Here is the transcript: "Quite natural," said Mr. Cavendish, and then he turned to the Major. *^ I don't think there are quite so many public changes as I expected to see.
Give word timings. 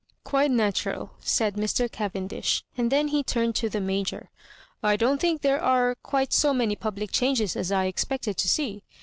"Quite 0.23 0.49
natural," 0.49 1.11
said 1.19 1.53
Mr. 1.57 1.87
Cavendish, 1.91 2.63
and 2.75 2.91
then 2.91 3.09
he 3.09 3.21
turned 3.21 3.53
to 3.57 3.69
the 3.69 3.79
Major. 3.79 4.31
*^ 4.53 4.69
I 4.81 4.95
don't 4.97 5.21
think 5.21 5.43
there 5.43 5.61
are 5.61 5.93
quite 5.93 6.33
so 6.33 6.55
many 6.55 6.75
public 6.75 7.11
changes 7.11 7.55
as 7.55 7.71
I 7.71 7.85
expected 7.85 8.35
to 8.37 8.47
see. 8.49 8.81